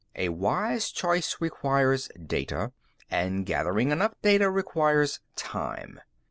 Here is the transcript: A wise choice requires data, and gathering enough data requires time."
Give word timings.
A 0.15 0.29
wise 0.29 0.89
choice 0.89 1.35
requires 1.39 2.09
data, 2.19 2.71
and 3.11 3.45
gathering 3.45 3.91
enough 3.91 4.15
data 4.23 4.49
requires 4.49 5.19
time." 5.35 6.01